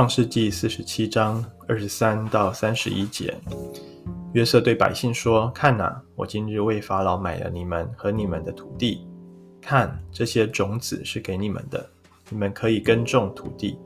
[0.00, 3.36] 创世纪四十七章二十三到三十一节，
[4.32, 9.06] 约瑟对百姓说：“看哪，我今日为法老买了你们和你们的土地。
[9.60, 11.86] 看，这些种子是给你们的，
[12.30, 13.78] 你们可以耕种土地。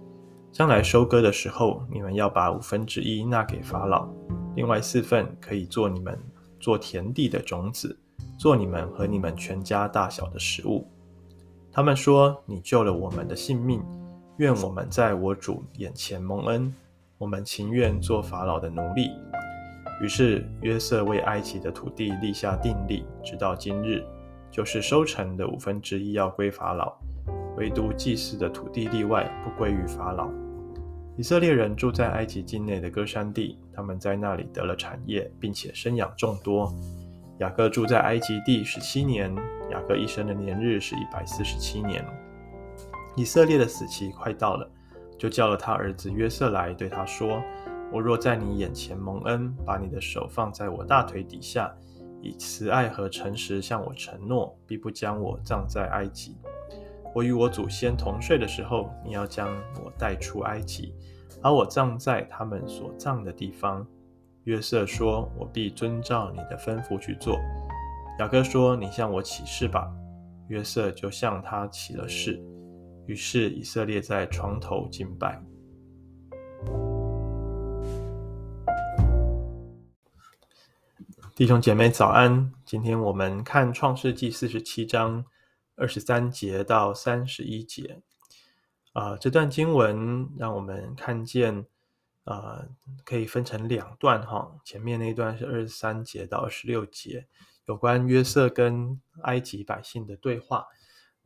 [0.53, 4.09] 将来收割的时候，你们要把五分之一纳给法老，
[4.55, 6.17] 另外四份可以做你们
[6.61, 7.99] 做田地的种子，
[8.39, 10.89] 做你们和你们全家大小的食物。”
[11.75, 13.83] 他们说：“你救了我们的性命。”
[14.39, 16.75] 愿我们在我主眼前蒙恩，
[17.19, 19.13] 我们情愿做法老的奴隶。
[20.03, 24.05] 于是约瑟为埃及的土地立下定例，直到今日，
[24.51, 26.93] 就是收成的五分之一要归法老，
[27.57, 30.29] 唯独祭祀的土地例外，不归于法老。
[31.17, 36.75] 以色列人住在埃及境内的歌山地，他们在那里得了产业，并且生养众多。
[37.39, 39.33] 雅各住在埃及地十七年，
[39.71, 42.05] 雅各一生的年日是一百四十七年。
[43.17, 44.69] 以色列的死期快到了，
[45.19, 47.43] 就叫了他儿子约瑟来，对他说
[47.93, 51.73] ：“我若在你眼前蒙恩，把你的手放在我大腿底下，
[52.21, 56.37] 以慈爱和诚实向我承诺，必不将我葬在埃及。
[57.15, 59.49] 我与我祖先同睡的时候，你要将
[59.85, 60.93] 我带出埃及，
[61.41, 63.87] 把我葬在他们所葬的地方。”
[64.43, 67.39] 约瑟说：“我必遵照你的吩咐去做。”
[68.19, 69.89] 雅各说：“你向我起誓吧。”
[70.49, 72.43] 约瑟就向他起了誓。
[73.07, 75.43] 于是以色列在床头敬拜。
[81.35, 85.25] 弟兄姐妹早安，今天我们看创世记四十七章
[85.75, 88.01] 二十三节到三十一节。
[88.93, 91.67] 啊、这段经文让我们看见，
[92.23, 92.65] 啊、
[93.05, 94.57] 可以分成两段哈。
[94.65, 97.27] 前面那一段是二十三节到二十六节，
[97.67, 100.65] 有关约瑟跟埃及百姓的对话。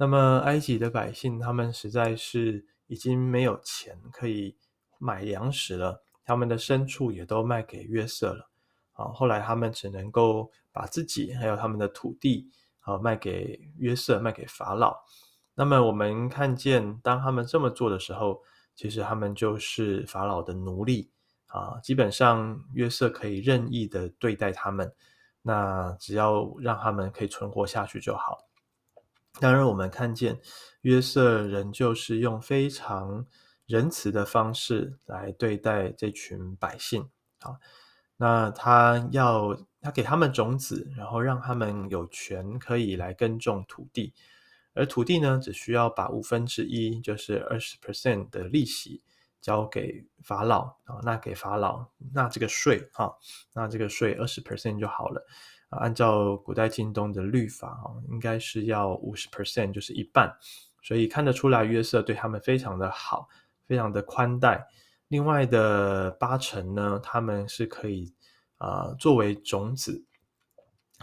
[0.01, 4.57] 那么，埃及的百姓他们实在是已经没有钱可以
[4.97, 8.49] 买粮食了，他们的牲畜也都卖给约瑟了。
[8.93, 12.49] 啊，后来他们只能够把自己还有他们的土地
[12.81, 14.97] 啊卖给约瑟，卖给法老。
[15.55, 18.41] 那么我们看见，当他们这么做的时候，
[18.77, 21.11] 其实他们就是法老的奴隶
[21.49, 21.79] 啊。
[21.83, 24.95] 基本上，约瑟可以任意的对待他们，
[25.43, 28.48] 那只要让他们可以存活下去就好。
[29.41, 30.41] 当然，我们看见
[30.83, 33.27] 约瑟仍旧是用非常
[33.67, 37.09] 仁慈的方式来对待这群百姓。
[37.41, 37.57] 啊，
[38.17, 44.13] 那他要他给他们种子，然后让他们有权可以来耕种土地，
[44.75, 49.03] 而土地呢，只需要把五分之一，就是二十 percent 的利息
[49.41, 53.17] 交给法老啊，纳给法老，纳这个税哈，
[53.55, 55.25] 纳这个税二十 percent 就好了。
[55.71, 60.35] 按照古代京东的律法啊，应该是要五十 percent，就是一半，
[60.83, 63.29] 所以看得出来约瑟对他们非常的好，
[63.67, 64.67] 非常的宽待。
[65.09, 68.13] 另外的八成呢，他们是可以
[68.57, 70.05] 啊、作为种子，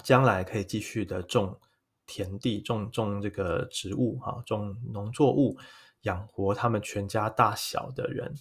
[0.04, 1.60] 将来可以继续的种
[2.06, 5.58] 田地，种种这个植物哈，种农作物，
[6.06, 8.34] 养活他们全家大小的人。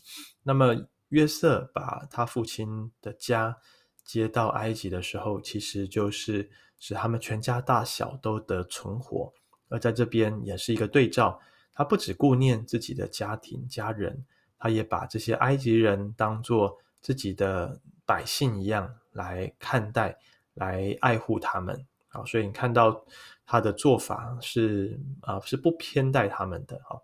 [0.42, 3.58] 那么约瑟把他父亲的家。
[4.04, 9.32] 接到埃及的时候，其实就是使他们全家大小都得存活。
[9.70, 11.40] 而在这边也是一个对照，
[11.72, 14.26] 他不只顾念自己的家庭家人，
[14.58, 20.18] 他也把这些埃及人当作自己的百姓一样来看待，
[20.52, 21.86] 来爱护他们。
[22.08, 23.06] 好，所以你看到
[23.46, 26.78] 他的做法是啊，是不偏待他们的。
[26.84, 27.02] 好，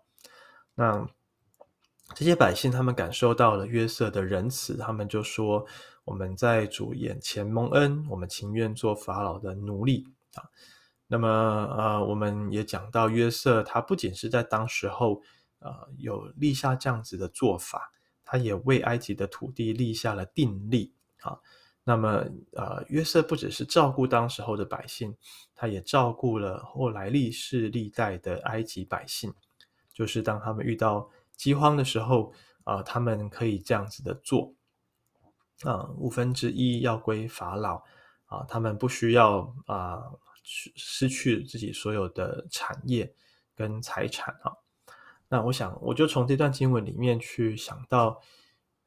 [0.81, 1.07] 那
[2.15, 5.63] 这些百姓他们感受到了约瑟的仁慈，他们就说。
[6.03, 10.03] 我们在主眼前蒙恩，我们情愿做法老的奴隶
[10.33, 10.41] 啊。
[11.05, 15.21] 那么，呃，我们也讲到约瑟，他不仅是在当时候，
[15.59, 17.91] 呃，有立下这样子的做法，
[18.25, 20.91] 他也为埃及的土地立下了定力
[21.21, 21.37] 啊。
[21.83, 25.15] 那么，呃，约瑟不只是照顾当时候的百姓，
[25.53, 29.31] 他也照顾了后来历世历代的埃及百姓，
[29.93, 32.33] 就是当他们遇到饥荒的时候，
[32.63, 34.53] 啊、他们可以这样子的做。
[35.63, 37.83] 啊，五分之一要归法老
[38.25, 40.01] 啊，他们不需要啊
[40.43, 43.13] 失去自己所有的产业
[43.55, 44.51] 跟财产啊。
[45.29, 48.19] 那我想，我就从这段经文里面去想到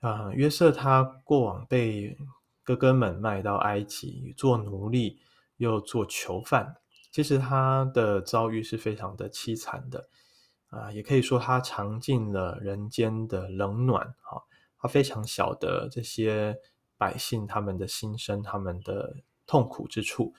[0.00, 2.18] 啊，约瑟他过往被
[2.64, 5.20] 哥哥们卖到埃及做奴隶，
[5.58, 6.74] 又做囚犯，
[7.12, 10.08] 其实他的遭遇是非常的凄惨的
[10.74, 14.42] 啊，也可以说他尝尽了人间的冷暖啊。
[14.78, 16.54] 他非常晓得这些
[16.98, 19.16] 百姓他们的心声，他们的
[19.46, 20.34] 痛苦之处。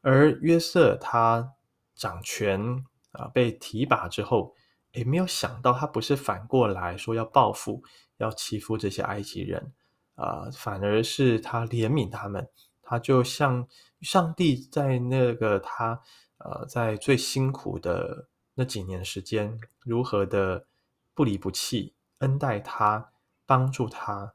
[0.00, 1.52] 而约瑟他
[1.94, 4.54] 掌权啊，被提拔之后，
[4.92, 7.82] 也没有想到他不是反过来说要报复、
[8.16, 9.72] 要欺负这些埃及人
[10.16, 12.48] 啊、反而是他怜悯他们，
[12.82, 13.68] 他就像
[14.00, 16.00] 上帝在那个他
[16.38, 18.26] 呃在最辛苦的
[18.56, 20.66] 那几年时间，如何的
[21.14, 23.12] 不离不弃，恩待他，
[23.46, 24.34] 帮助他。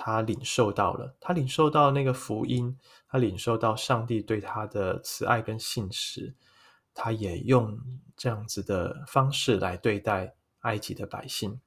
[0.00, 2.78] 他领受到了，他领受到那个福音，
[3.08, 6.36] 他领受到上帝对他的慈爱跟信实，
[6.94, 7.76] 他也用
[8.16, 11.60] 这样子的方式来对待埃及的百姓。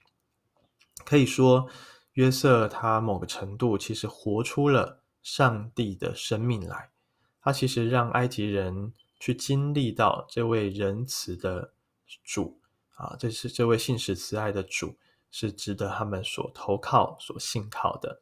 [1.04, 1.68] 可以说，
[2.14, 6.90] 约瑟他某个程度其实活出了上帝的生命来，
[7.42, 11.74] 他其实让埃及人去经历到这位仁慈的
[12.24, 12.60] 主
[12.96, 14.96] 啊，这是这位信实慈爱的主。
[15.34, 18.22] 是值得他们所投靠、所信靠的。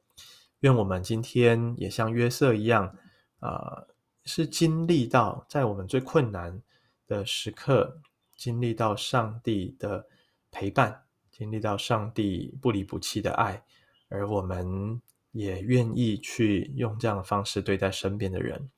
[0.59, 2.95] 愿我们今天也像约瑟一样，
[3.39, 3.83] 啊、
[4.25, 6.61] 是经历到在我们最困难
[7.07, 7.99] 的时刻，
[8.35, 10.05] 经历到上帝的
[10.51, 13.63] 陪伴，经历到上帝不离不弃的爱，
[14.07, 15.01] 而我们
[15.31, 18.69] 也愿意去用这样的方式对待身边的人。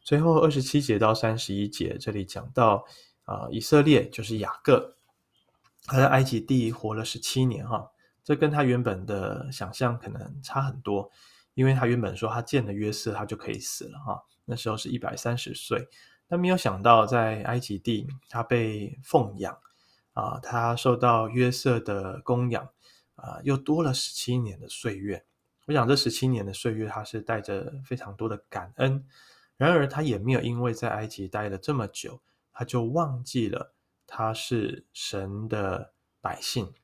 [0.00, 2.84] 最后二十七节到三十一节，这里讲到
[3.32, 4.94] 啊、呃，以色列就是雅各。
[5.86, 7.90] 他在埃及地活了十七年，哈，
[8.22, 11.10] 这跟他原本的想象可能差很多，
[11.54, 15.88] 因为他原本说他见了约瑟，他就可以死了，哈，那时候是一百三十岁，
[16.28, 19.58] 但没有想到在埃及地，他被奉养，
[20.12, 22.68] 啊，他受到约瑟的供养，
[23.16, 25.24] 啊，又多了十七年的岁月。
[25.66, 29.04] 我想这十七年的岁月，他是带着非常多的感恩，
[29.56, 32.20] 然而他也没有因为在埃及待了这么久，
[32.52, 33.74] 他就忘记了。
[34.06, 36.74] 他是神的百姓，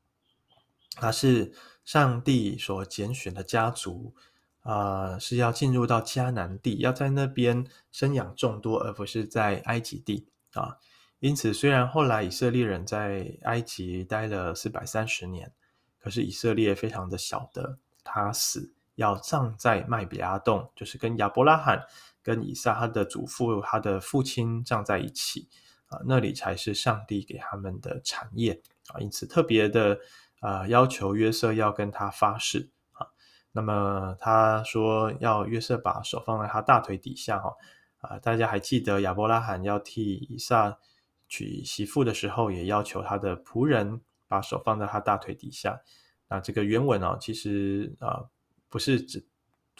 [0.94, 1.53] 他是
[1.85, 4.15] 上帝所拣选的家族
[4.62, 10.76] 啊、是要进入到迦南地，要在那边生养众多，而不是在埃及地啊。
[11.20, 15.53] 因此，虽然后来以色列人在埃及待了四百三十年，
[15.99, 21.87] 可是以色列非常的晓得，他死要葬在麦比拉洞，就是跟亚伯拉罕、
[22.29, 25.49] 跟以撒他的祖父、他的父亲葬在一起。
[25.91, 29.99] 啊，那里才是上帝给他们的产业啊，因此特别的
[30.41, 33.07] 啊，要求约瑟要跟他发誓啊。
[33.53, 37.57] 那么他说要约瑟把手放在他大腿底下哈
[38.03, 40.79] 啊，大家还记得亚伯拉罕要替以撒
[41.27, 45.81] 娶媳妇的时候，也要求他的仆人把手放在他大腿底下。
[46.29, 48.29] 那这个原文哦，其实啊
[48.69, 49.27] 不是指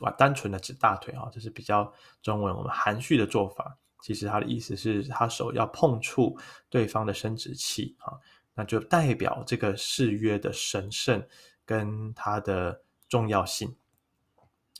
[0.00, 1.93] 啊单纯的指大腿啊，这是比较
[2.23, 3.77] 中文我们含蓄的做法。
[4.00, 8.15] 其实他的意思是他手要碰触对方的生殖器啊，
[8.55, 11.21] 那就代表这个誓约的神圣
[11.65, 13.75] 跟他的重要性。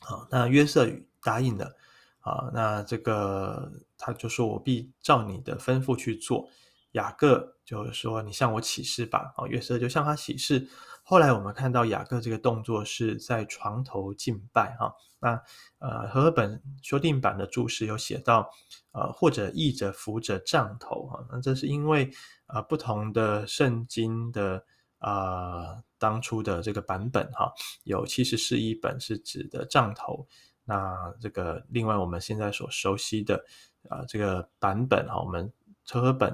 [0.01, 0.89] 好，那约瑟
[1.21, 1.77] 答应了
[2.21, 6.49] 啊，那这个他就说：“我必照你的吩咐去做。”
[6.93, 10.69] 雅各就是说：“你向我起誓吧。”啊，约瑟就向他起誓。
[11.03, 14.93] 后来我们看到雅各这个动作是在床头敬拜哈。
[15.21, 15.43] 那
[15.79, 18.49] 呃和合本修订版的注释有写到，
[18.93, 21.27] 呃或者译者扶着杖头哈。
[21.31, 22.11] 那这是因为
[22.47, 24.65] 呃不同的圣经的
[25.01, 27.53] 呃当初的这个版本哈，
[27.85, 30.27] 有七十士译本是指的杖头。
[30.65, 33.43] 那这个另外我们现在所熟悉的、
[33.89, 35.51] 呃、这个版本哈，我们
[35.87, 36.31] 和合本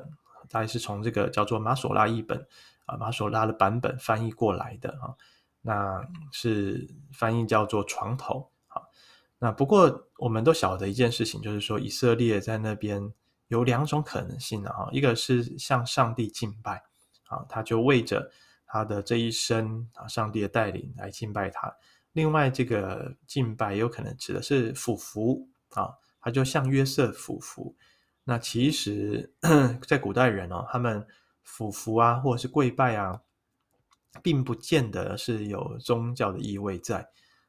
[0.49, 2.47] 大概是从这个叫做马索拉译本。
[2.87, 5.17] 啊，马索拉的版本翻译过来的啊，
[5.63, 8.83] 那是翻译叫做床头啊。
[9.39, 13.11] 那不过我们都晓得一件事情，就是说以色列在那边
[13.49, 16.85] 有两种可能性啊，一个是向上帝敬拜
[17.29, 18.31] 啊，他就为着
[18.67, 21.75] 他的这一生啊，上帝的带领来敬拜他。
[22.13, 25.89] 另外，这个敬拜有可能指的是俯伏啊，
[26.21, 27.75] 他就向约瑟俯伏。
[28.25, 29.33] 那其实
[29.87, 31.07] 在古代人哦，他们。
[31.47, 33.21] 俯伏啊，或者是跪拜啊，
[34.23, 37.07] 并不见得是有宗教的意味在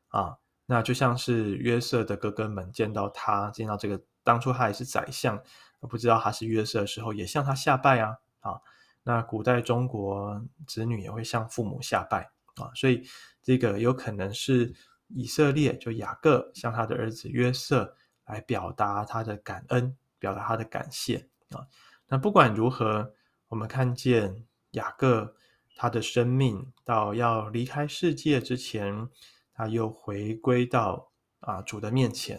[0.10, 0.36] 啊。
[0.65, 5.41] 那就像是约瑟的哥哥们见到他，见到这个当初他还是宰相，
[5.79, 8.60] 不知道他是约瑟的时候，也向他下拜啊啊。
[9.01, 13.01] 那古代中国子女也会向父母下拜啊，所以
[13.41, 14.75] 这个有可能是
[15.08, 21.65] 以色列就雅各向他的儿子约瑟来表达他的感恩，表达他的感谢啊。
[22.07, 23.13] 那不管如何。
[23.48, 25.36] 我们看见雅各，
[25.75, 29.07] 他的生命到要离开世界之前，
[29.53, 32.38] 他又回归到啊主的面前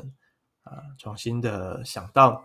[0.63, 2.45] 啊，重新的想到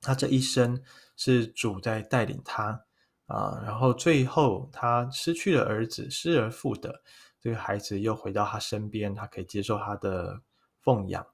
[0.00, 0.82] 他这一生
[1.16, 2.82] 是主在带领他
[3.26, 7.02] 啊，然后最后他失去了儿子，失而复得，
[7.38, 10.40] 这个孩子又回到他身边，他可以接受他的
[10.80, 11.24] 奉养，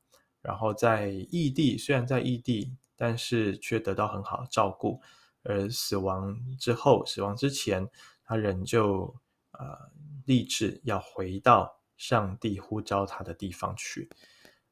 [0.42, 5.00] 然后在异地，虽然在异地，但是却得到很好的照顾。
[5.42, 7.90] 而死亡之后，死亡之前，
[8.24, 9.12] 他仍旧
[9.50, 9.90] 呃
[10.24, 14.08] 立志要回到上帝呼召他的地方去。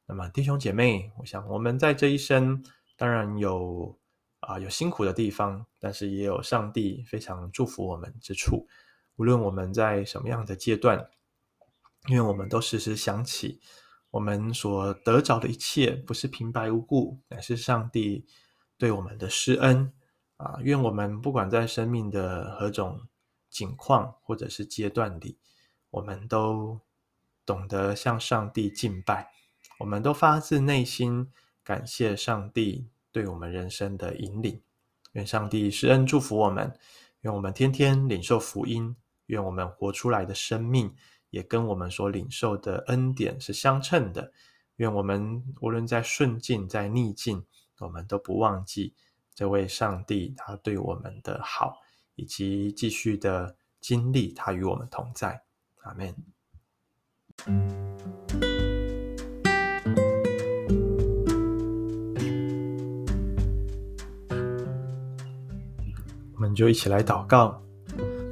[0.05, 2.63] 那么弟兄姐妹，我想我们在这一生
[2.95, 3.99] 当然有
[4.39, 8.65] 啊、有辛苦的地方，但是也有上帝非常祝福我们之处。
[9.17, 11.09] 无论我们在什么样的阶段，
[12.07, 13.59] 因为我们都时时想起，
[14.11, 18.25] 我们所得着的一切不是平白无故，乃是上帝
[18.77, 19.91] 对我们的施恩
[20.37, 20.59] 啊！
[20.61, 23.07] 愿我们不管在生命的何种
[23.49, 25.37] 境况或者是阶段里，
[25.89, 26.79] 我们都
[27.45, 29.31] 懂得向上帝敬拜，
[29.79, 31.31] 我们都发自内心
[31.63, 34.61] 感谢上帝对我们人生的引领。
[35.13, 36.77] 愿上帝施恩祝福我们，
[37.21, 38.95] 愿我们天天领受福音。
[39.27, 40.93] 愿我们活出来的生命
[41.31, 44.31] 也跟我们所领受的恩典是相称的。
[44.75, 47.43] 愿我们无论在顺境在逆境，
[47.79, 48.93] 我们都不忘记
[49.33, 51.79] 这位上帝他对我们的好，
[52.15, 55.43] 以及继续的经历他与我们同在。
[55.81, 56.15] 阿门。
[66.33, 67.61] 我们就一起来祷告，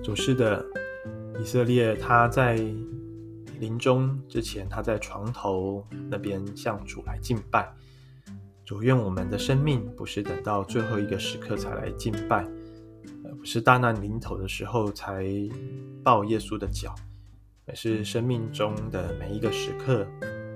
[0.04, 0.79] 主是的。
[1.40, 2.56] 以色列他在
[3.60, 7.74] 临终之前，他在床头那边向主来敬拜。
[8.66, 12.46] 主，愿我们的生命不是等到最后一个时刻才来敬拜，
[13.24, 15.26] 而不是大难临头的时候才
[16.04, 16.94] 抱耶稣的脚，
[17.66, 20.06] 而是生命中的每一个时刻，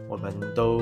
[0.10, 0.82] 我们都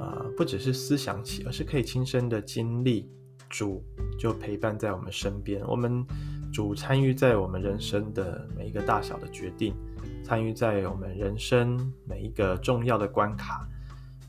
[0.00, 3.08] 啊、不只是思想起，而是可以亲身的经历，
[3.48, 3.84] 主
[4.18, 6.04] 就陪伴在我们身边，我们。
[6.52, 9.74] 主参与在我们人生的每一个大小的决定，
[10.22, 13.66] 参与在我们人生每一个重要的关卡，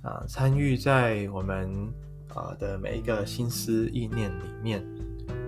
[0.01, 1.70] 啊，参与在我们
[2.34, 4.82] 啊的每一个心思意念里面，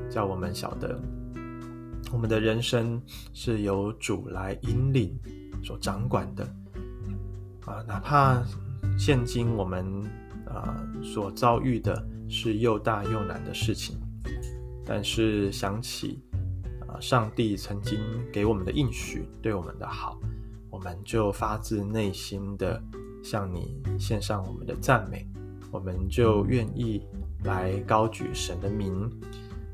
[0.10, 1.00] 叫我们晓得，
[2.12, 3.02] 我们的人生
[3.34, 5.18] 是由主来引领、
[5.64, 6.44] 所掌管的，
[7.66, 8.44] 啊，哪怕
[9.00, 10.04] 现今我们
[10.46, 13.98] 啊所遭遇的是又大又难的事情，
[14.86, 16.22] 但是想起。
[17.00, 18.00] 上帝曾经
[18.32, 20.20] 给我们的应许，对我们的好，
[20.70, 22.82] 我们就发自内心的
[23.24, 25.28] 向你献上我们的赞美，
[25.72, 27.06] 我们就愿意
[27.44, 29.10] 来高举神的名。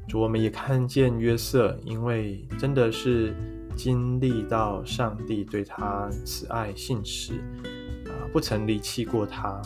[0.08, 3.34] 主，我们也看见约瑟，因为真的是
[3.76, 7.34] 经历到上帝对他慈爱信实，
[8.06, 9.62] 啊，不曾离弃过他，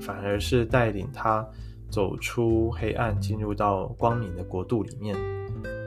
[0.00, 1.44] 反而是带领他
[1.90, 5.16] 走出黑暗，进入到光明的国度里面。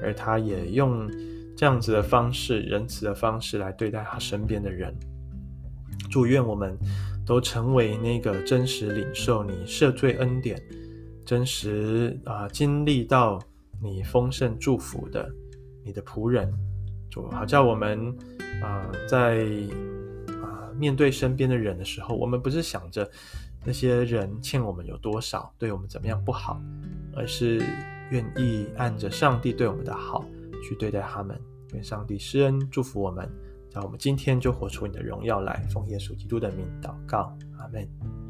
[0.03, 1.09] 而他也用
[1.55, 4.93] 这样子的方式，仁慈的方式来对待他身边的人。
[6.11, 6.77] 祝愿我们
[7.25, 10.61] 都成为那个真实领受你赦罪恩典、
[11.25, 13.39] 真实啊、经历到
[13.81, 15.27] 你丰盛祝福的
[15.83, 16.51] 你的仆人。
[17.09, 18.13] 主好叫我们
[18.61, 19.45] 啊、在
[20.41, 23.09] 啊、面对身边的人的时候，我们不是想着
[23.63, 26.61] 那些人欠我们有多少，对我们怎么样不好，
[27.15, 27.61] 而是。
[28.13, 30.23] 愿意按着上帝对我们的好
[30.63, 31.35] 去对待他们，
[31.73, 33.27] 愿上帝施恩祝福我们，
[33.71, 35.65] 让我们今天就活出你的荣耀来。
[35.73, 38.22] 奉耶稣基督的名祷告，阿门。